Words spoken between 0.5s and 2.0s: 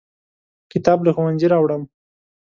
کتاب له ښوونځي راوړم.